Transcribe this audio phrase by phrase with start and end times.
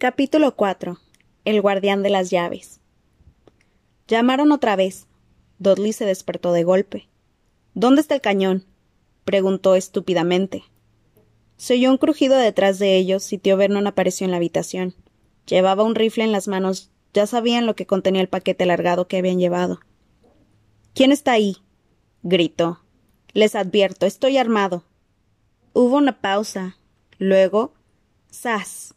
[0.00, 0.98] Capítulo 4.
[1.44, 2.80] El guardián de las llaves.
[4.08, 5.06] Llamaron otra vez.
[5.58, 7.10] Dudley se despertó de golpe.
[7.74, 8.64] ¿Dónde está el cañón?
[9.26, 10.64] preguntó estúpidamente.
[11.58, 14.94] Se oyó un crujido detrás de ellos y tío Vernon apareció en la habitación.
[15.44, 16.90] Llevaba un rifle en las manos.
[17.12, 19.80] Ya sabían lo que contenía el paquete alargado que habían llevado.
[20.94, 21.58] ¿Quién está ahí?
[22.22, 22.80] gritó.
[23.34, 24.82] Les advierto, estoy armado.
[25.74, 26.78] Hubo una pausa.
[27.18, 27.74] Luego.
[28.30, 28.94] ¡Sas!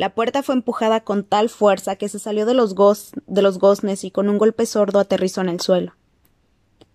[0.00, 2.74] La puerta fue empujada con tal fuerza que se salió de los,
[3.26, 5.92] de los goznes y con un golpe sordo aterrizó en el suelo.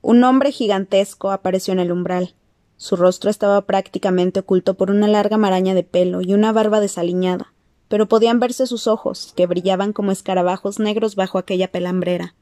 [0.02, 2.34] Un hombre gigantesco apareció en el umbral.
[2.78, 7.54] Su rostro estaba prácticamente oculto por una larga maraña de pelo y una barba desaliñada,
[7.90, 12.34] pero podían verse sus ojos, que brillaban como escarabajos negros bajo aquella pelambrera.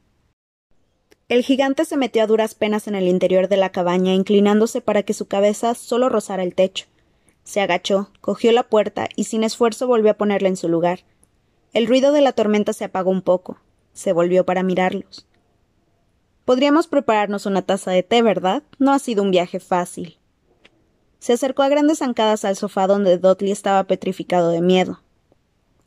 [1.28, 5.02] El gigante se metió a duras penas en el interior de la cabaña, inclinándose para
[5.02, 6.86] que su cabeza solo rozara el techo.
[7.44, 11.00] Se agachó, cogió la puerta y sin esfuerzo volvió a ponerla en su lugar.
[11.72, 13.58] El ruido de la tormenta se apagó un poco.
[13.92, 15.26] Se volvió para mirarlos.
[16.44, 18.62] Podríamos prepararnos una taza de té, ¿verdad?
[18.78, 20.18] No ha sido un viaje fácil.
[21.18, 25.00] Se acercó a grandes zancadas al sofá donde Dudley estaba petrificado de miedo.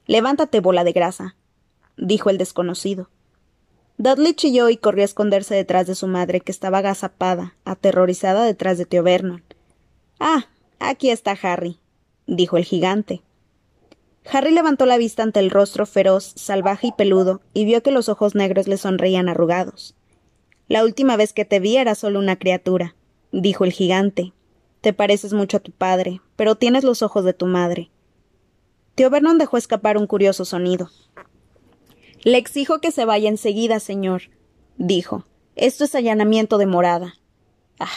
[0.07, 1.35] Levántate, bola de grasa,
[1.95, 3.09] dijo el desconocido.
[3.97, 8.77] Dudley chilló y corrió a esconderse detrás de su madre, que estaba agazapada, aterrorizada detrás
[8.77, 9.43] de tío Vernon.
[10.19, 10.45] Ah,
[10.79, 11.79] aquí está Harry,
[12.25, 13.21] dijo el gigante.
[14.31, 18.09] Harry levantó la vista ante el rostro feroz, salvaje y peludo, y vio que los
[18.09, 19.95] ojos negros le sonreían arrugados.
[20.67, 22.95] La última vez que te vi era solo una criatura,
[23.31, 24.33] dijo el gigante.
[24.81, 27.89] Te pareces mucho a tu padre, pero tienes los ojos de tu madre.
[28.95, 30.89] Tío Vernon dejó escapar un curioso sonido.
[32.23, 34.23] Le exijo que se vaya enseguida, señor,
[34.77, 35.25] dijo.
[35.55, 37.15] Esto es allanamiento de morada.
[37.79, 37.87] Ah.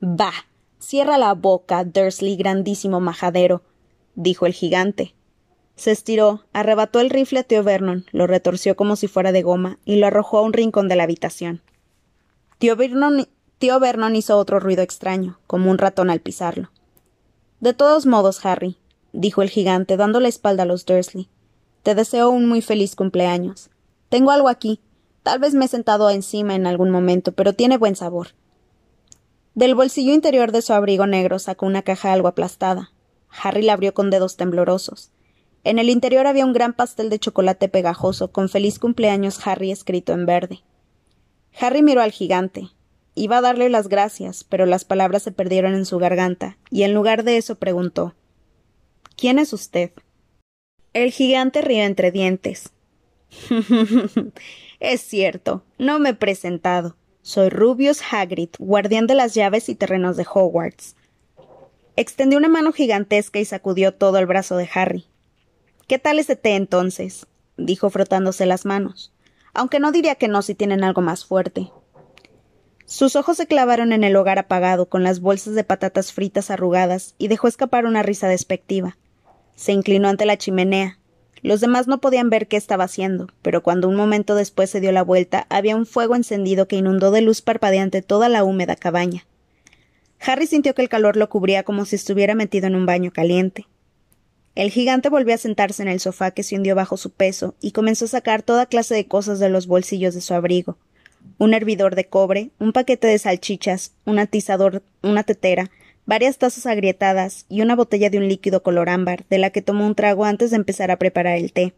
[0.00, 0.49] Bah.
[0.80, 3.62] Cierra la boca, Dursley, grandísimo majadero,
[4.14, 5.14] dijo el gigante.
[5.76, 9.78] Se estiró, arrebató el rifle a tío Vernon, lo retorció como si fuera de goma
[9.84, 11.60] y lo arrojó a un rincón de la habitación.
[12.58, 16.70] Tío Vernon, tío Vernon hizo otro ruido extraño, como un ratón al pisarlo.
[17.60, 18.78] De todos modos, Harry,
[19.12, 21.28] dijo el gigante, dando la espalda a los Dursley,
[21.82, 23.68] te deseo un muy feliz cumpleaños.
[24.08, 24.80] Tengo algo aquí.
[25.22, 28.28] Tal vez me he sentado encima en algún momento, pero tiene buen sabor.
[29.54, 32.92] Del bolsillo interior de su abrigo negro sacó una caja algo aplastada.
[33.30, 35.10] Harry la abrió con dedos temblorosos.
[35.64, 40.12] En el interior había un gran pastel de chocolate pegajoso con feliz cumpleaños Harry escrito
[40.12, 40.60] en verde.
[41.58, 42.68] Harry miró al gigante.
[43.14, 46.94] Iba a darle las gracias, pero las palabras se perdieron en su garganta, y en
[46.94, 48.14] lugar de eso preguntó
[49.16, 49.90] ¿Quién es usted?
[50.92, 52.70] El gigante rió entre dientes.
[54.80, 56.96] es cierto, no me he presentado.
[57.22, 60.96] Soy Rubius Hagrid, guardián de las llaves y terrenos de Hogwarts.
[61.96, 65.06] Extendió una mano gigantesca y sacudió todo el brazo de Harry.
[65.86, 67.26] ¿Qué tal ese té entonces?
[67.58, 69.12] dijo frotándose las manos.
[69.52, 71.70] Aunque no diría que no si tienen algo más fuerte.
[72.86, 77.14] Sus ojos se clavaron en el hogar apagado con las bolsas de patatas fritas arrugadas
[77.18, 78.96] y dejó escapar una risa despectiva.
[79.56, 80.99] Se inclinó ante la chimenea.
[81.42, 84.92] Los demás no podían ver qué estaba haciendo, pero cuando un momento después se dio
[84.92, 89.24] la vuelta, había un fuego encendido que inundó de luz parpadeante toda la húmeda cabaña.
[90.20, 93.66] Harry sintió que el calor lo cubría como si estuviera metido en un baño caliente.
[94.54, 97.70] El gigante volvió a sentarse en el sofá que se hundió bajo su peso y
[97.70, 100.76] comenzó a sacar toda clase de cosas de los bolsillos de su abrigo.
[101.38, 105.70] Un hervidor de cobre, un paquete de salchichas, un atizador, una tetera,
[106.06, 109.86] varias tazas agrietadas y una botella de un líquido color ámbar, de la que tomó
[109.86, 111.74] un trago antes de empezar a preparar el té.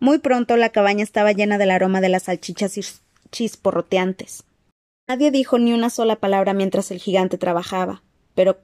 [0.00, 2.78] Muy pronto la cabaña estaba llena del aroma de las salchichas
[3.30, 4.44] chisporroteantes.
[5.08, 8.02] Nadie dijo ni una sola palabra mientras el gigante trabajaba,
[8.34, 8.58] pero,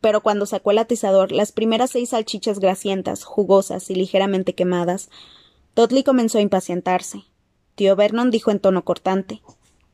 [0.00, 5.10] pero cuando sacó el atizador, las primeras seis salchichas grasientas, jugosas y ligeramente quemadas,
[5.76, 7.24] Dudley comenzó a impacientarse.
[7.74, 9.42] Tío Vernon dijo en tono cortante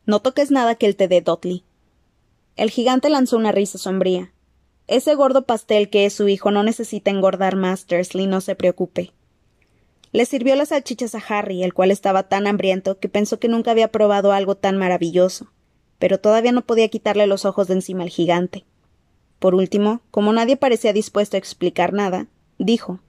[0.06, 1.64] No toques nada que el té de Dudley.
[2.56, 4.32] El gigante lanzó una risa sombría.
[4.87, 9.12] Ese gordo pastel que es su hijo no necesita engordar más, Dursley, no se preocupe.
[10.12, 13.70] Le sirvió las salchichas a Harry, el cual estaba tan hambriento que pensó que nunca
[13.70, 15.50] había probado algo tan maravilloso,
[15.99, 18.66] pero todavía no podía quitarle los ojos de encima al gigante.
[19.38, 22.26] Por último, como nadie parecía dispuesto a explicar nada,
[22.58, 23.00] dijo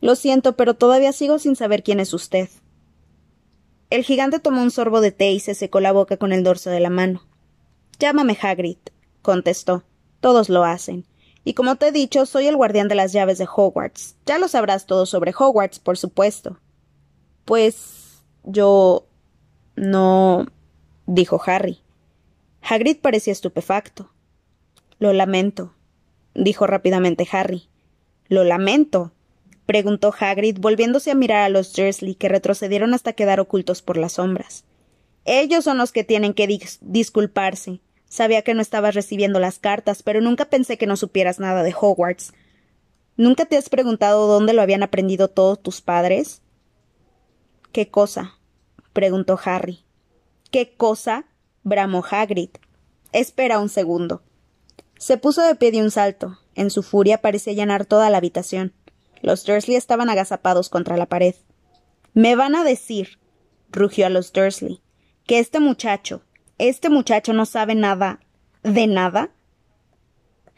[0.00, 2.48] Lo siento, pero todavía sigo sin saber quién es usted.
[3.90, 6.70] El gigante tomó un sorbo de té y se secó la boca con el dorso
[6.70, 7.22] de la mano.
[7.98, 8.78] Llámame Hagrid,
[9.22, 9.84] contestó.
[10.20, 11.06] Todos lo hacen.
[11.44, 14.16] Y como te he dicho, soy el guardián de las llaves de Hogwarts.
[14.26, 16.58] Ya lo sabrás todo sobre Hogwarts, por supuesto.
[17.44, 18.22] Pues.
[18.44, 19.06] yo.
[19.76, 20.46] no.
[21.06, 21.80] dijo Harry.
[22.60, 24.10] Hagrid parecía estupefacto.
[24.98, 25.72] Lo lamento,
[26.34, 27.68] dijo rápidamente Harry.
[28.28, 29.12] Lo lamento.
[29.66, 34.14] preguntó Hagrid, volviéndose a mirar a los Dursley, que retrocedieron hasta quedar ocultos por las
[34.14, 34.64] sombras.
[35.24, 36.48] Ellos son los que tienen que
[36.80, 37.80] disculparse.
[38.08, 41.74] Sabía que no estabas recibiendo las cartas, pero nunca pensé que no supieras nada de
[41.78, 42.32] Hogwarts.
[43.16, 46.42] ¿Nunca te has preguntado dónde lo habían aprendido todos tus padres?
[47.72, 48.38] ¿Qué cosa?
[48.92, 49.84] preguntó Harry.
[50.50, 51.26] ¿Qué cosa?
[51.62, 52.50] bramó Hagrid.
[53.12, 54.22] Espera un segundo.
[54.98, 56.38] Se puso de pie de un salto.
[56.54, 58.72] En su furia parecía llenar toda la habitación.
[59.20, 61.34] Los Dursley estaban agazapados contra la pared.
[62.14, 63.18] Me van a decir,
[63.70, 64.80] rugió a los Dursley,
[65.26, 66.22] que este muchacho,
[66.58, 68.20] este muchacho no sabe nada
[68.66, 69.30] de nada.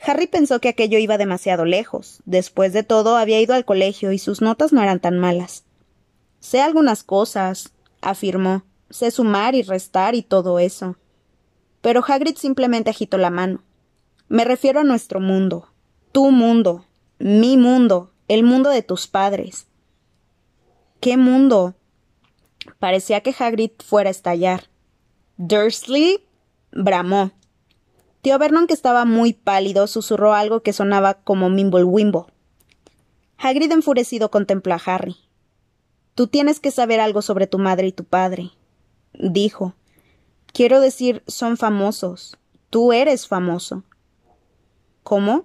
[0.01, 2.23] Harry pensó que aquello iba demasiado lejos.
[2.25, 5.65] Después de todo, había ido al colegio y sus notas no eran tan malas.
[6.41, 8.63] Sé algunas cosas, afirmó.
[8.91, 10.97] Sé sumar y restar y todo eso.
[11.83, 13.63] Pero Hagrid simplemente agitó la mano.
[14.29, 15.69] Me refiero a nuestro mundo.
[16.13, 16.87] Tu mundo.
[17.19, 18.13] Mi mundo.
[18.29, 19.67] El mundo de tus padres.
[21.01, 21.75] ¿Qué mundo?
[22.79, 24.69] Parecía que Hagrid fuera a estallar.
[25.41, 26.25] Dursley
[26.73, 27.31] bramó.
[28.23, 31.85] Tío Vernon, que estaba muy pálido, susurró algo que sonaba como Mimble
[33.39, 35.17] Hagrid enfurecido contempló a Harry.
[36.17, 38.51] Tú tienes que saber algo sobre tu madre y tu padre,
[39.13, 39.75] dijo.
[40.53, 42.37] Quiero decir, son famosos.
[42.69, 43.85] Tú eres famoso.
[45.05, 45.45] ¿Cómo?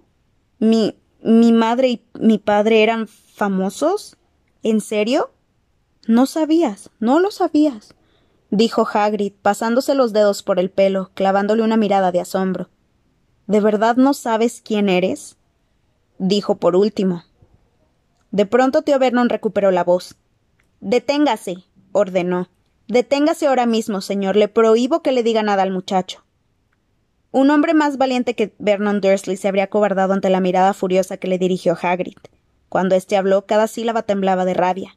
[0.58, 4.18] ¿Mi, mi madre y mi padre eran famosos?
[4.64, 5.30] ¿En serio?
[6.08, 7.94] No sabías, no lo sabías
[8.56, 12.70] dijo Hagrid, pasándose los dedos por el pelo, clavándole una mirada de asombro.
[13.48, 15.38] ¿De verdad no sabes quién eres?
[16.20, 17.24] dijo por último.
[18.30, 20.16] De pronto tío Vernon recuperó la voz.
[20.82, 21.64] Deténgase,
[21.94, 22.48] ordenó.
[22.88, 24.36] Deténgase ahora mismo, señor.
[24.36, 26.24] Le prohíbo que le diga nada al muchacho.
[27.32, 31.28] Un hombre más valiente que Vernon Dursley se habría cobardado ante la mirada furiosa que
[31.28, 32.18] le dirigió Hagrid.
[32.70, 34.96] Cuando éste habló, cada sílaba temblaba de rabia.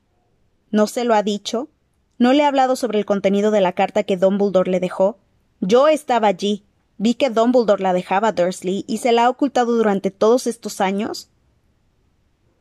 [0.71, 1.71] ¿No se lo ha dicho?
[2.19, 5.19] ¿No le ha hablado sobre el contenido de la carta que Dumbledore le dejó?
[5.61, 6.65] Yo estaba allí.
[6.99, 10.81] Vi que Dumbledore la dejaba a Dursley y se la ha ocultado durante todos estos
[10.81, 11.29] años.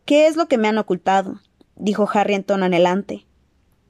[0.05, 1.39] ¿Qué es lo que me han ocultado?
[1.75, 3.25] dijo Harry en tono anhelante.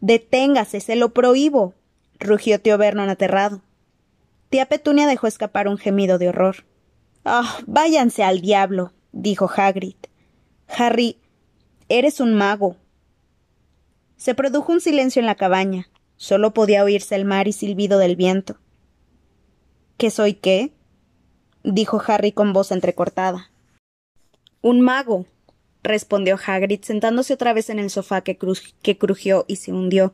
[0.02, 1.74] Deténgase, se lo prohíbo.
[2.20, 3.62] rugió tío Vernon aterrado.
[4.50, 6.66] Tía Petunia dejó escapar un gemido de horror.
[7.26, 9.96] Ah, váyanse al diablo, dijo Hagrid.
[10.68, 11.18] Harry,
[11.90, 12.78] eres un mago,
[14.18, 15.90] se produjo un silencio en la cabaña.
[16.18, 18.58] Solo podía oírse el mar y silbido del viento.
[19.98, 20.72] ¿Qué soy qué?
[21.64, 23.52] dijo Harry con voz entrecortada.
[24.62, 25.26] Un mago,
[25.84, 28.38] respondió Hagrid, sentándose otra vez en el sofá que,
[28.82, 30.14] que crujió y se hundió.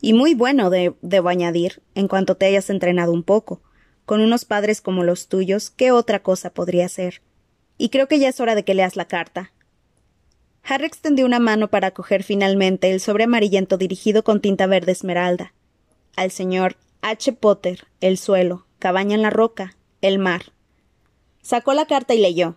[0.00, 3.62] Y muy bueno, debo añadir, en cuanto te hayas entrenado un poco.
[4.04, 7.22] Con unos padres como los tuyos, ¿qué otra cosa podría ser?
[7.78, 9.52] Y creo que ya es hora de que leas la carta.
[10.68, 15.52] Harry extendió una mano para coger finalmente el sobre amarillento dirigido con tinta verde esmeralda.
[16.16, 17.32] Al señor H.
[17.34, 20.52] Potter, el suelo, cabaña en la roca, el mar.
[21.40, 22.56] Sacó la carta y leyó.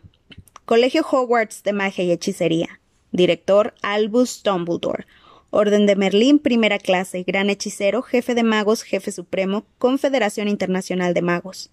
[0.65, 2.79] Colegio Hogwarts de Magia y Hechicería.
[3.11, 5.05] Director Albus Dumbledore.
[5.51, 11.23] Orden de Merlín, primera clase, gran hechicero, jefe de magos, jefe supremo, Confederación Internacional de
[11.23, 11.71] Magos.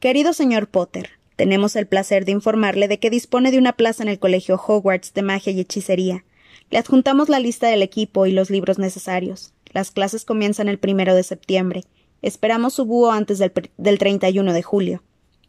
[0.00, 4.10] Querido señor Potter, tenemos el placer de informarle de que dispone de una plaza en
[4.10, 6.22] el Colegio Hogwarts de Magia y Hechicería.
[6.68, 9.54] Le adjuntamos la lista del equipo y los libros necesarios.
[9.72, 11.84] Las clases comienzan el primero de septiembre.
[12.20, 15.02] Esperamos su búho antes del, del 31 de julio.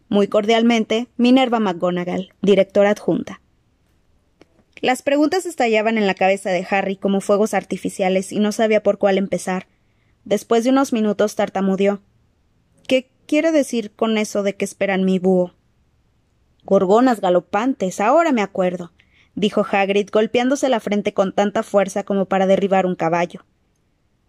[0.07, 3.41] Muy cordialmente, Minerva McGonagall, directora adjunta.
[4.79, 8.97] Las preguntas estallaban en la cabeza de Harry como fuegos artificiales y no sabía por
[8.97, 9.67] cuál empezar.
[10.23, 12.01] Después de unos minutos tartamudeó.
[12.87, 15.51] ¿Qué quiere decir con eso de que esperan mi búho?
[16.63, 18.91] Gorgonas galopantes, ahora me acuerdo,
[19.35, 23.43] dijo Hagrid, golpeándose la frente con tanta fuerza como para derribar un caballo.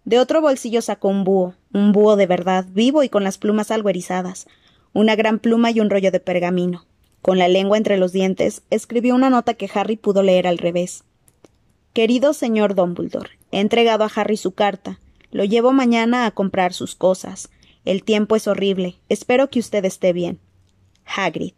[0.04, 3.70] De otro bolsillo sacó un búho, un búho de verdad, vivo y con las plumas
[3.70, 4.46] algo erizadas,
[4.92, 6.86] una gran pluma y un rollo de pergamino.
[7.20, 11.04] Con la lengua entre los dientes, escribió una nota que Harry pudo leer al revés.
[11.92, 14.98] Querido señor Dumbledore, he entregado a Harry su carta.
[15.30, 17.48] Lo llevo mañana a comprar sus cosas.
[17.84, 18.96] El tiempo es horrible.
[19.08, 20.40] Espero que usted esté bien.
[21.04, 21.54] Hagrid.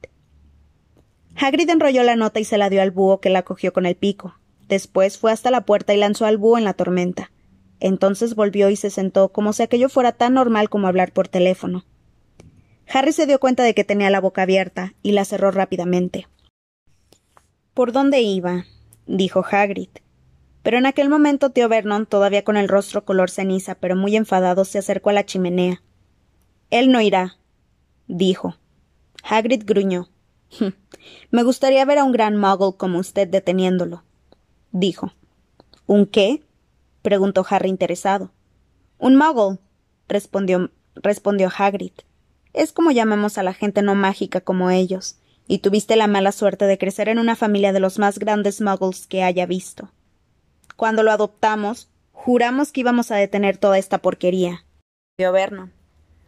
[1.36, 3.96] Hagrid enrolló la nota y se la dio al búho que la cogió con el
[3.96, 4.34] pico.
[4.68, 7.30] Después fue hasta la puerta y lanzó al búho en la tormenta.
[7.80, 11.84] Entonces volvió y se sentó como si aquello fuera tan normal como hablar por teléfono.
[12.88, 16.28] Harry se dio cuenta de que tenía la boca abierta y la cerró rápidamente.
[17.74, 18.64] ¿Por dónde iba?
[19.06, 19.88] dijo Hagrid.
[20.62, 24.64] Pero en aquel momento tío Vernon, todavía con el rostro color ceniza, pero muy enfadado,
[24.64, 25.82] se acercó a la chimenea.
[26.70, 27.36] Él no irá,
[28.06, 28.56] dijo.
[29.22, 30.08] Hagrid gruñó.
[31.30, 34.02] Me gustaría ver a un gran muggle como usted deteniéndolo.
[34.72, 35.12] dijo.
[35.86, 36.42] ¿Un qué?
[37.02, 38.30] preguntó Harry interesado.
[38.98, 39.58] Un muggle,
[40.08, 40.70] respondió,
[41.56, 41.92] Hagrid.
[42.52, 46.66] Es como llamamos a la gente no mágica como ellos, y tuviste la mala suerte
[46.66, 49.90] de crecer en una familia de los más grandes muggles que haya visto.
[50.76, 54.64] Cuando lo adoptamos, juramos que íbamos a detener toda esta porquería.
[55.18, 55.72] Vio Vernon.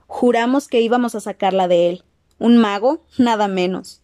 [0.06, 2.04] Juramos que íbamos a sacarla de él.
[2.38, 3.04] ¿Un mago?
[3.18, 4.02] Nada menos.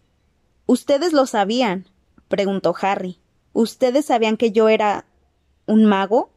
[0.66, 1.88] ¿Ustedes lo sabían?
[2.28, 3.20] preguntó Harry.
[3.52, 5.06] ¿Ustedes sabían que yo era
[5.66, 6.30] un mago?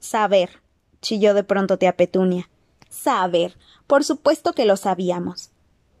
[0.00, 0.60] Saber,
[1.00, 2.50] chilló de pronto tía Petunia.
[2.88, 3.56] Saber.
[3.86, 5.50] Por supuesto que lo sabíamos.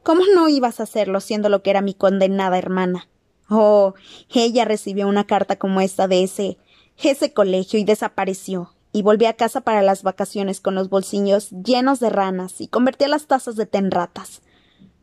[0.02, 3.08] ¿Cómo no ibas a hacerlo siendo lo que era mi condenada hermana?
[3.48, 3.94] Oh,
[4.32, 6.58] ella recibió una carta como esta de ese
[7.02, 12.00] ese colegio y desapareció, y volví a casa para las vacaciones con los bolsillos llenos
[12.00, 14.42] de ranas y convertí las tazas de té ratas.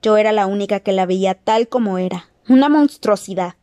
[0.02, 3.56] Yo era la única que la veía tal como era, una monstruosidad.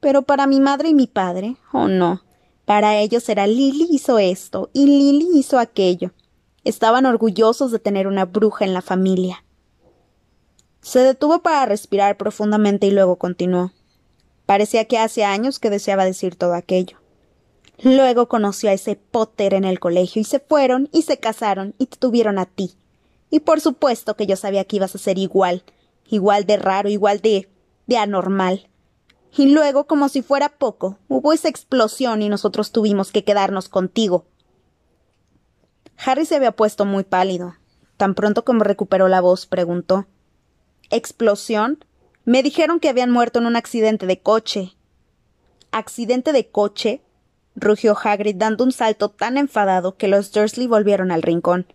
[0.00, 2.22] Pero para mi madre y mi padre, oh no,
[2.64, 6.12] para ellos era Lily hizo esto y Lily hizo aquello.
[6.64, 9.44] Estaban orgullosos de tener una bruja en la familia.
[10.80, 13.72] Se detuvo para respirar profundamente y luego continuó.
[14.46, 16.98] Parecía que hace años que deseaba decir todo aquello.
[17.82, 21.86] Luego conoció a ese Potter en el colegio y se fueron y se casaron y
[21.86, 22.74] te tuvieron a ti.
[23.30, 25.62] Y por supuesto que yo sabía que ibas a ser igual,
[26.08, 27.48] igual de raro, igual de
[27.86, 28.68] de anormal.
[29.36, 34.24] Y luego, como si fuera poco, hubo esa explosión y nosotros tuvimos que quedarnos contigo.
[36.04, 37.54] Harry se había puesto muy pálido.
[37.96, 40.06] Tan pronto como recuperó la voz, preguntó
[40.90, 41.84] ¿Explosión?
[42.24, 44.76] Me dijeron que habían muerto en un accidente de coche.
[45.70, 47.02] ¿Accidente de coche?
[47.54, 51.66] rugió Hagrid dando un salto tan enfadado que los Dursley volvieron al rincón.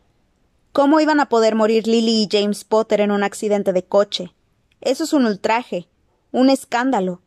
[0.72, 4.34] ¿Cómo iban a poder morir Lily y James Potter en un accidente de coche?
[4.80, 5.88] Eso es un ultraje,
[6.32, 7.22] un escándalo.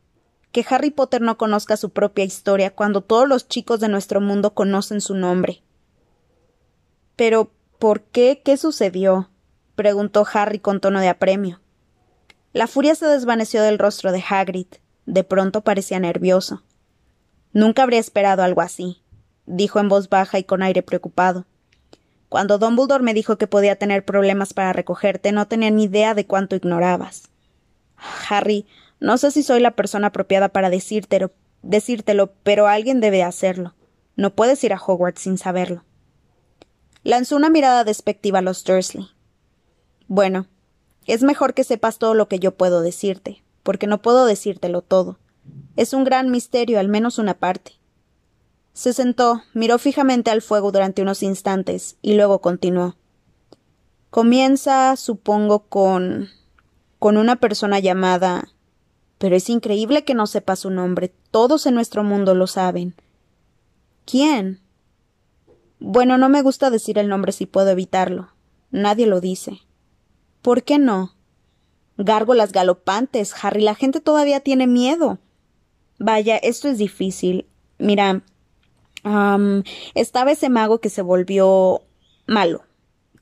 [0.53, 4.55] Que Harry Potter no conozca su propia historia cuando todos los chicos de nuestro mundo
[4.55, 5.63] conocen su nombre.
[7.17, 8.41] Pero, ¿por qué?
[8.45, 9.31] ¿Qué sucedió?
[9.75, 11.61] preguntó Harry con tono de apremio.
[12.53, 14.69] La furia se desvaneció del rostro de Hagrid.
[15.07, 16.63] De pronto parecía nervioso.
[17.53, 19.03] Nunca habría esperado algo así,
[19.47, 21.47] dijo en voz baja y con aire preocupado.
[22.29, 26.27] Cuando Dumbledore me dijo que podía tener problemas para recogerte, no tenía ni idea de
[26.27, 27.29] cuánto ignorabas.
[28.29, 28.67] Harry,
[29.05, 33.75] no sé si soy la persona apropiada para decírtelo, pero alguien debe hacerlo.
[34.17, 35.85] No puedes ir a Hogwarts sin saberlo.
[37.03, 39.11] Lanzó una mirada despectiva a los Dursley.
[40.09, 40.47] Bueno,
[41.07, 45.19] es mejor que sepas todo lo que yo puedo decirte, porque no puedo decírtelo todo.
[45.77, 47.73] Es un gran misterio, al menos una parte.
[48.73, 52.97] Se sentó, miró fijamente al fuego durante unos instantes y luego continuó.
[54.09, 56.31] Comienza, supongo, con.
[56.99, 58.49] con una persona llamada.
[59.25, 61.11] Pero es increíble que no sepa su nombre.
[61.31, 62.95] Todos en nuestro mundo lo saben.
[64.05, 64.61] ¿Quién?
[65.79, 68.29] Bueno, no me gusta decir el nombre si puedo evitarlo.
[68.71, 69.63] Nadie lo dice.
[70.43, 71.15] ¿Por qué no?
[71.97, 73.63] Gárgolas galopantes, Harry.
[73.63, 75.19] La gente todavía tiene miedo.
[75.99, 77.47] Vaya, esto es difícil.
[77.79, 78.21] Mira,
[79.95, 81.81] estaba ese mago que se volvió
[82.27, 82.65] malo.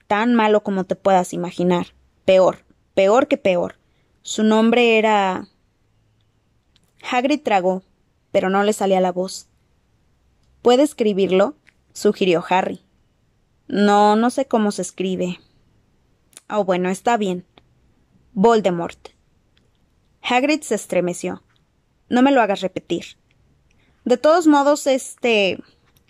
[0.09, 1.95] Tan malo como te puedas imaginar.
[2.25, 3.77] Peor, peor que peor.
[4.23, 5.47] Su nombre era.
[7.11, 7.83] Hagrid tragó,
[8.31, 9.49] pero no le salía la voz.
[10.63, 11.57] ¿Puede escribirlo?
[11.93, 12.81] sugirió Harry.
[13.69, 15.41] No, no sé cómo se escribe.
[16.49, 17.45] Oh, bueno, está bien.
[18.33, 19.09] Voldemort.
[20.23, 21.43] Hagrid se estremeció.
[22.09, 23.17] No me lo hagas repetir.
[24.05, 25.59] De todos modos, este.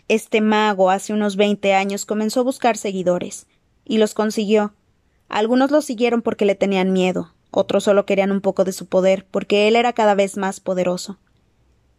[0.09, 3.47] este mago hace unos veinte años comenzó a buscar seguidores.
[3.85, 4.75] Y los consiguió.
[5.29, 9.25] Algunos lo siguieron porque le tenían miedo, otros solo querían un poco de su poder,
[9.31, 11.21] porque él era cada vez más poderoso.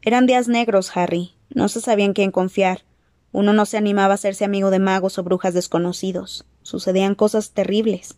[0.02, 1.36] Eran días negros, Harry.
[1.50, 2.84] No se sabía en quién confiar.
[3.32, 6.46] Uno no se animaba a hacerse amigo de magos o brujas desconocidos.
[6.64, 8.18] Sucedían cosas terribles.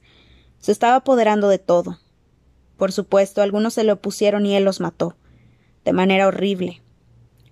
[0.58, 2.00] Se estaba apoderando de todo.
[2.77, 5.15] Por supuesto, algunos se le opusieron y él los mató
[5.86, 6.82] de manera horrible.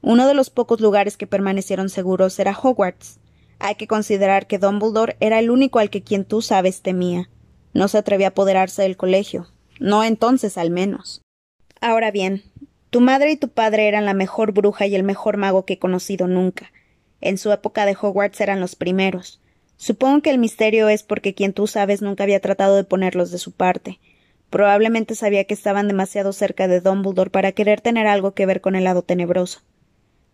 [0.02, 3.20] Uno de los pocos lugares que permanecieron seguros era Hogwarts.
[3.60, 7.30] Hay que considerar que Dumbledore era el único al que quien tú sabes temía.
[7.74, 9.48] No se atrevía a apoderarse del colegio.
[9.80, 11.22] No entonces, al menos.
[11.82, 12.44] Ahora bien,
[12.90, 15.80] tu madre y tu padre eran la mejor bruja y el mejor mago que he
[15.80, 16.72] conocido nunca.
[17.22, 19.42] En su época de Hogwarts eran los primeros.
[19.78, 23.38] Supongo que el misterio es porque quien tú sabes nunca había tratado de ponerlos de
[23.38, 24.00] su parte,
[24.54, 28.76] Probablemente sabía que estaban demasiado cerca de Dumbledore para querer tener algo que ver con
[28.76, 29.62] el lado tenebroso.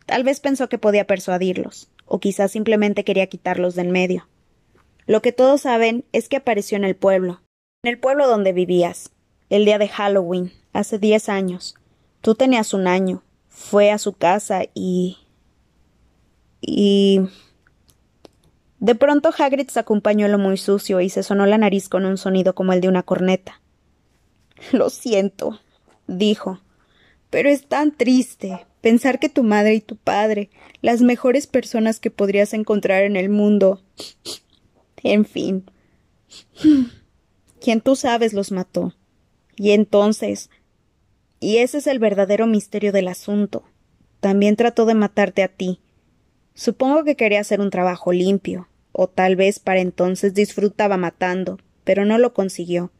[0.05, 4.27] Tal vez pensó que podía persuadirlos, o quizás simplemente quería quitarlos del medio.
[5.05, 7.39] Lo que todos saben es que apareció en el pueblo,
[7.81, 9.13] en el pueblo donde vivías,
[9.49, 11.75] el día de Halloween, hace diez años.
[12.21, 13.23] Tú tenías un año.
[13.47, 15.17] Fue a su casa y.
[16.61, 17.21] Y.
[18.79, 22.17] De pronto Hagrid sacó un pañuelo muy sucio y se sonó la nariz con un
[22.17, 23.61] sonido como el de una corneta.
[24.71, 25.59] Lo siento,
[26.07, 26.61] dijo.
[27.29, 30.49] Pero es tan triste pensar que tu madre y tu padre,
[30.81, 33.81] las mejores personas que podrías encontrar en el mundo.
[35.03, 35.69] En fin.
[37.61, 38.93] Quien tú sabes los mató.
[39.59, 40.49] Y entonces.
[41.41, 43.65] Y ese es el verdadero misterio del asunto.
[44.21, 45.81] También trató de matarte a ti.
[46.53, 52.05] Supongo que quería hacer un trabajo limpio, o tal vez para entonces disfrutaba matando, pero
[52.05, 52.93] no lo consiguió.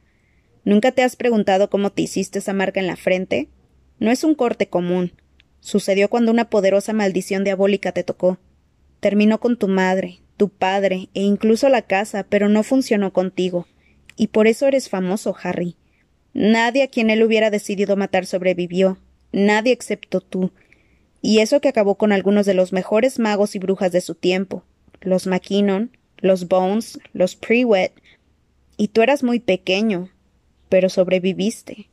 [0.66, 3.48] ¿Nunca te has preguntado cómo te hiciste esa marca en la frente?
[3.98, 5.14] No es un corte común.
[5.62, 8.38] Sucedió cuando una poderosa maldición diabólica te tocó.
[9.00, 13.66] Terminó con tu madre, tu padre e incluso la casa, pero no funcionó contigo.
[14.18, 15.78] Y por eso eres famoso, Harry.
[16.34, 18.98] Nadie a quien él hubiera decidido matar sobrevivió.
[19.32, 20.52] Nadie excepto tú.
[21.22, 24.64] Y eso que acabó con algunos de los mejores magos y brujas de su tiempo.
[25.02, 27.94] Los Mackinnon, los Bones, los Prewet.
[28.78, 30.10] Y tú eras muy pequeño,
[30.70, 31.90] pero sobreviviste.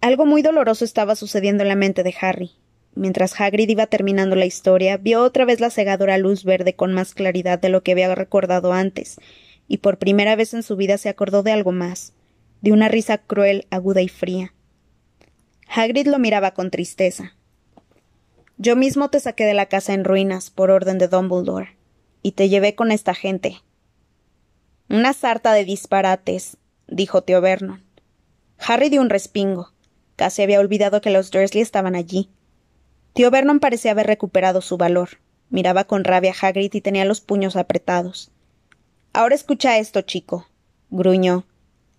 [0.00, 2.52] Algo muy doloroso estaba sucediendo en la mente de Harry.
[2.94, 7.12] Mientras Hagrid iba terminando la historia, vio otra vez la cegadora luz verde con más
[7.12, 9.18] claridad de lo que había recordado antes,
[9.68, 12.14] y por primera vez en su vida se acordó de algo más,
[12.60, 14.52] de una risa cruel, aguda y fría.
[15.68, 17.34] Hagrid lo miraba con tristeza.
[18.58, 21.76] Yo mismo te saqué de la casa en ruinas, por orden de Dumbledore,
[22.22, 23.56] y te llevé con esta gente.
[24.88, 27.84] Una sarta de disparates, dijo tío Vernon.
[28.58, 29.72] Harry dio un respingo.
[30.16, 32.30] Casi había olvidado que los Dursley estaban allí.
[33.12, 35.18] Tío Vernon parecía haber recuperado su valor.
[35.50, 38.30] Miraba con rabia a Hagrid y tenía los puños apretados.
[39.12, 40.46] Ahora escucha esto, chico,
[40.90, 41.44] gruñó.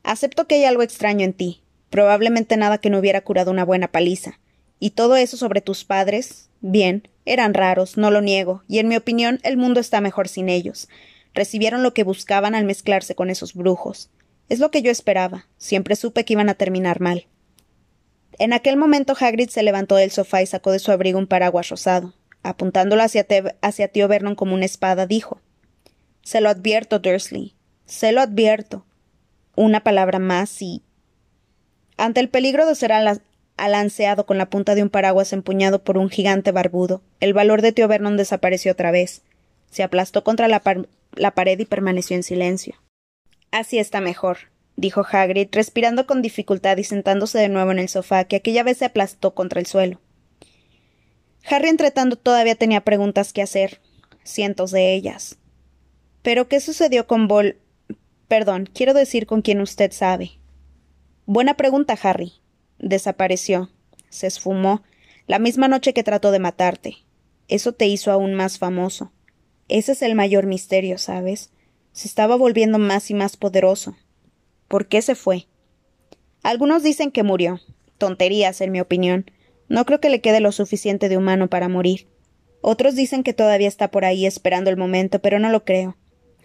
[0.07, 3.89] Acepto que hay algo extraño en ti, probablemente nada que no hubiera curado una buena
[3.89, 4.39] paliza.
[4.79, 8.95] Y todo eso sobre tus padres, bien, eran raros, no lo niego, y en mi
[8.95, 10.88] opinión el mundo está mejor sin ellos.
[11.34, 14.10] Recibieron lo que buscaban al mezclarse con esos brujos.
[14.47, 15.49] Es lo que yo esperaba.
[15.58, 17.27] Siempre supe que iban a terminar mal.
[18.39, 21.67] En aquel momento Hagrid se levantó del sofá y sacó de su abrigo un paraguas
[21.67, 22.13] rosado.
[22.43, 23.25] Apuntándolo hacia,
[23.89, 25.41] tío Vernon como una espada, dijo
[26.23, 27.55] Se lo advierto, Dursley.
[27.86, 28.87] Se lo advierto.
[29.58, 30.84] Una palabra más y.
[31.98, 32.93] Ante el peligro de ser
[33.58, 37.72] alanceado con la punta de un paraguas empuñado por un gigante barbudo, el valor de
[37.72, 39.24] tío Vernon desapareció otra vez.
[39.72, 40.62] Se aplastó contra la
[41.32, 42.76] pared y permaneció en silencio.
[43.50, 44.38] Así está mejor,
[44.76, 48.78] dijo Hagrid, respirando con dificultad y sentándose de nuevo en el sofá, que aquella vez
[48.78, 50.00] se aplastó contra el suelo.
[51.50, 53.82] Harry, entretanto, todavía tenía preguntas que hacer,
[54.24, 55.39] cientos de ellas.
[56.22, 57.58] Pero ¿qué sucedió con Vol?
[58.27, 60.31] Perdón, quiero decir con quien usted sabe.
[61.25, 62.33] Buena pregunta, Harry.
[62.79, 63.69] Desapareció.
[64.09, 64.83] Se esfumó.
[65.27, 66.97] La misma noche que trató de matarte.
[67.47, 69.11] Eso te hizo aún más famoso.
[69.69, 71.51] Ese es el mayor misterio, ¿sabes?
[71.91, 73.97] Se estaba volviendo más y más poderoso.
[74.67, 75.47] ¿Por qué se fue?
[76.43, 77.59] Algunos dicen que murió.
[77.97, 79.31] Tonterías, en mi opinión.
[79.69, 82.07] No creo que le quede lo suficiente de humano para morir.
[82.61, 85.97] Otros dicen que todavía está por ahí esperando el momento, pero no lo creo.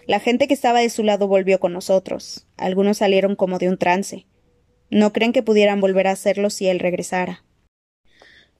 [0.07, 2.47] La gente que estaba de su lado volvió con nosotros.
[2.57, 4.27] Algunos salieron como de un trance.
[4.91, 7.45] No creen que pudieran volver a hacerlo si él regresara.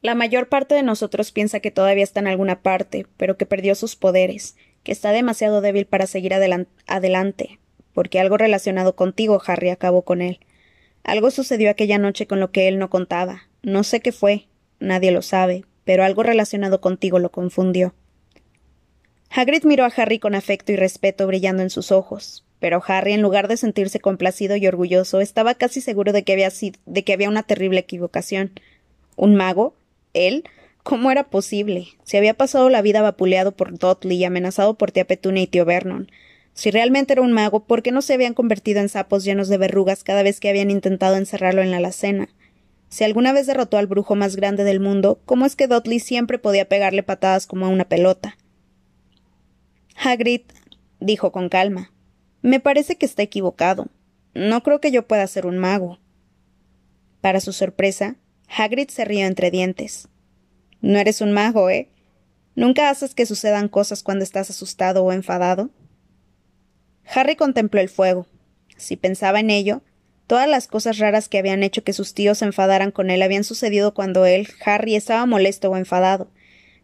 [0.03, 3.75] La mayor parte de nosotros piensa que todavía está en alguna parte, pero que perdió
[3.75, 7.61] sus poderes, que está demasiado débil para seguir adelante,
[7.93, 10.41] porque algo relacionado contigo, Harry, acabó con él.
[11.05, 13.49] Algo sucedió aquella noche con lo que él no contaba.
[13.63, 14.49] No sé qué fue,
[14.81, 17.95] nadie lo sabe, pero algo relacionado contigo lo confundió.
[19.35, 23.23] Hagrid miró a Harry con afecto y respeto brillando en sus ojos, pero Harry, en
[23.23, 26.51] lugar de sentirse complacido y orgulloso, estaba casi seguro de que había,
[26.85, 28.53] de que había una terrible equivocación.
[29.17, 29.75] ¿Un mago?
[30.13, 30.45] ¿Él?
[30.83, 31.89] ¿Cómo era posible?
[32.03, 35.65] Se había pasado la vida vapuleado por Dudley y amenazado por tía Petunia y tío
[35.65, 36.11] Vernon.
[36.53, 39.57] Si realmente era un mago, ¿por qué no se habían convertido en sapos llenos de
[39.57, 42.29] verrugas cada vez que habían intentado encerrarlo en la alacena?
[42.91, 46.39] Si alguna vez derrotó al brujo más grande del mundo, ¿cómo es que Dudley siempre
[46.39, 48.37] podía pegarle patadas como a una pelota?
[49.97, 50.43] Hagrid
[51.01, 51.93] dijo con calma.
[52.43, 53.89] Me parece que está equivocado.
[54.35, 55.99] No creo que yo pueda ser un mago.
[57.21, 58.17] Para su sorpresa,
[58.49, 60.09] Hagrid se rió entre dientes.
[60.81, 61.89] No eres un mago, ¿eh?
[62.55, 65.71] ¿Nunca haces que sucedan cosas cuando estás asustado o enfadado?
[67.07, 68.27] Harry contempló el fuego.
[68.77, 69.83] Si pensaba en ello,
[70.27, 73.45] todas las cosas raras que habían hecho que sus tíos se enfadaran con él habían
[73.45, 76.31] sucedido cuando él, Harry, estaba molesto o enfadado.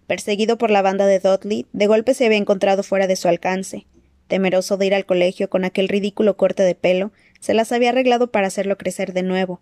[0.09, 3.87] Perseguido por la banda de Dudley, de golpe se había encontrado fuera de su alcance.
[4.27, 8.33] Temeroso de ir al colegio con aquel ridículo corte de pelo, se las había arreglado
[8.33, 9.61] para hacerlo crecer de nuevo.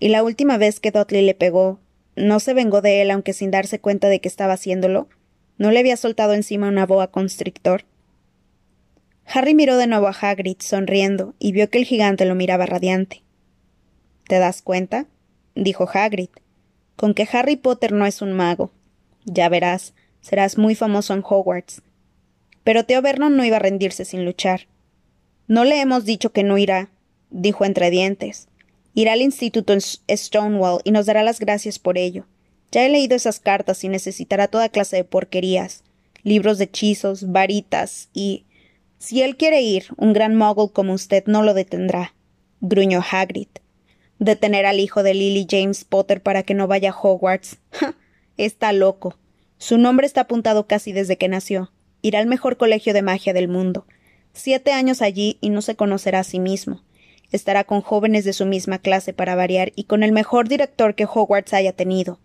[0.00, 1.78] Y la última vez que Dudley le pegó,
[2.16, 5.08] ¿No se vengó de él aunque sin darse cuenta de que estaba haciéndolo?
[5.58, 7.84] ¿No le había soltado encima una boa constrictor?
[9.26, 13.22] Harry miró de nuevo a Hagrid, sonriendo, y vio que el gigante lo miraba radiante.
[14.28, 15.06] ¿Te das cuenta?
[15.54, 16.30] dijo Hagrid.
[16.96, 18.70] Con que Harry Potter no es un mago.
[19.24, 21.82] Ya verás, serás muy famoso en Hogwarts.
[22.62, 24.68] Pero Theo Vernon no iba a rendirse sin luchar.
[25.46, 26.90] No le hemos dicho que no irá,
[27.30, 28.48] dijo entre dientes.
[28.94, 32.26] Irá al instituto en Stonewall y nos dará las gracias por ello.
[32.70, 35.84] Ya he leído esas cartas y necesitará toda clase de porquerías,
[36.22, 38.44] libros de hechizos, varitas y.
[38.98, 42.14] Si él quiere ir, un gran mogul como usted no lo detendrá,
[42.62, 43.48] gruñó Hagrid.
[44.18, 47.58] Detener al hijo de Lily James Potter para que no vaya a Hogwarts.
[48.36, 49.18] Está loco.
[49.58, 51.72] Su nombre está apuntado casi desde que nació.
[52.02, 53.86] Irá al mejor colegio de magia del mundo.
[54.32, 56.82] Siete años allí y no se conocerá a sí mismo.
[57.30, 61.06] Estará con jóvenes de su misma clase para variar y con el mejor director que
[61.06, 62.20] Hogwarts haya tenido.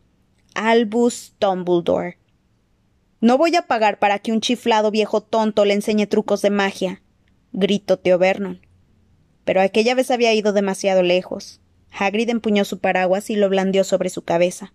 [0.54, 2.18] Albus Dumbledore.
[3.22, 7.02] No voy a pagar para que un chiflado viejo tonto le enseñe trucos de magia,
[7.52, 8.62] gritó Theo Vernon.
[9.46, 11.60] Pero aquella vez había ido demasiado lejos.
[11.92, 14.74] Hagrid empuñó su paraguas y lo blandió sobre su cabeza.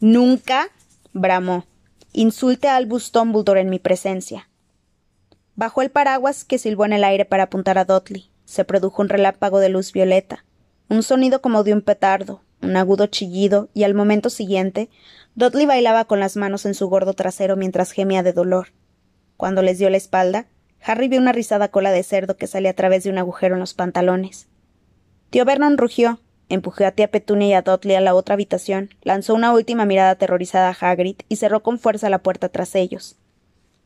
[0.00, 0.68] Nunca,
[1.12, 1.66] bramó,
[2.12, 4.48] insulte a Albus Dumbledore en mi presencia.
[5.56, 8.30] Bajó el paraguas que silbó en el aire para apuntar a Dudley.
[8.44, 10.44] Se produjo un relámpago de luz violeta,
[10.88, 14.88] un sonido como de un petardo, un agudo chillido, y al momento siguiente,
[15.34, 18.68] Dudley bailaba con las manos en su gordo trasero mientras gemía de dolor.
[19.36, 20.46] Cuando les dio la espalda,
[20.80, 23.60] Harry vio una rizada cola de cerdo que salía a través de un agujero en
[23.60, 24.46] los pantalones.
[25.30, 29.34] Tío Vernon rugió, empujó a tía Petunia y a Dudley a la otra habitación, lanzó
[29.34, 33.16] una última mirada aterrorizada a Hagrid y cerró con fuerza la puerta tras ellos.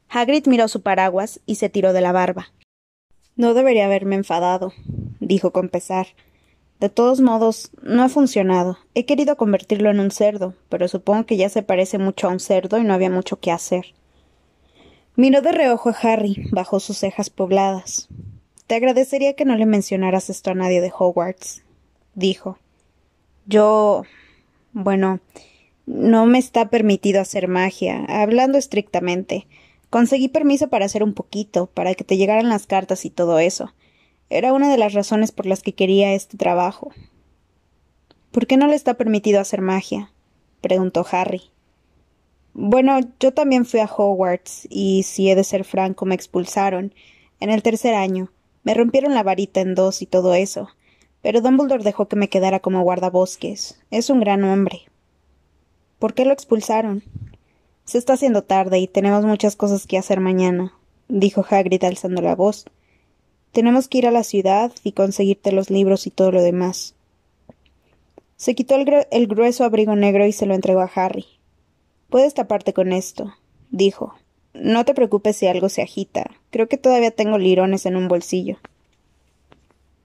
[0.09, 2.53] Hagrid miró su paraguas y se tiró de la barba.
[3.35, 4.72] No debería haberme enfadado,
[5.20, 6.09] dijo con pesar.
[6.81, 8.77] De todos modos, no ha funcionado.
[8.94, 12.40] He querido convertirlo en un cerdo, pero supongo que ya se parece mucho a un
[12.40, 13.94] cerdo y no había mucho que hacer.
[15.14, 18.09] Miró de reojo a Harry, bajo sus cejas pobladas.
[18.66, 21.62] Te agradecería que no le mencionaras esto a nadie de Hogwarts,
[22.14, 22.59] dijo.
[23.46, 24.05] Yo.
[24.72, 25.20] bueno.
[25.87, 29.46] no me está permitido hacer magia, hablando estrictamente.
[29.90, 33.75] Conseguí permiso para hacer un poquito, para que te llegaran las cartas y todo eso.
[34.31, 36.92] Era una de las razones por las que quería este trabajo.
[38.31, 40.11] ¿Por qué no le está permitido hacer magia?
[40.62, 41.42] preguntó Harry.
[42.55, 46.94] Bueno, yo también fui a Hogwarts, y si he de ser franco, me expulsaron.
[47.40, 48.31] En el tercer año.
[48.62, 50.68] Me rompieron la varita en dos y todo eso.
[51.23, 53.81] Pero Dumbledore dejó que me quedara como guardabosques.
[53.91, 54.83] Es un gran hombre.
[55.99, 57.05] ¿Por qué lo expulsaron?
[57.85, 60.75] Se está haciendo tarde y tenemos muchas cosas que hacer mañana,
[61.09, 62.65] dijo Hagrid alzando la voz.
[63.53, 66.95] Tenemos que ir a la ciudad y conseguirte los libros y todo lo demás.
[68.37, 71.27] Se quitó el, grueso abrigo negro y se lo entregó a Harry.
[72.09, 73.35] Puedes taparte con esto,
[73.71, 74.15] dijo.
[74.55, 76.31] No te preocupes si algo se agita.
[76.51, 78.59] Creo que todavía tengo lirones en un bolsillo.